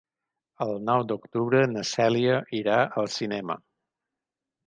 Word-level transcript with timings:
El 0.63 0.71
nou 0.85 1.01
d'octubre 1.11 1.59
na 1.73 1.83
Cèlia 1.91 2.39
irà 2.61 2.79
al 3.01 3.13
cinema. 3.19 3.61